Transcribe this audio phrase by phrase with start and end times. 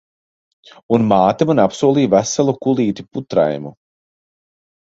[0.97, 3.75] Un māte man apsolīja veselu kulīti putraimu.